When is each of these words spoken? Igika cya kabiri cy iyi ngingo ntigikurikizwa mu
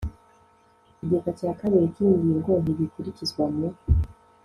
Igika 1.03 1.29
cya 1.39 1.51
kabiri 1.59 1.85
cy 1.95 2.01
iyi 2.05 2.15
ngingo 2.21 2.51
ntigikurikizwa 2.63 3.43
mu 3.53 3.67